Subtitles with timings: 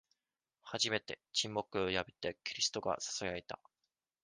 [0.63, 3.59] 初めて、沈黙を破って、キリストがささやいた。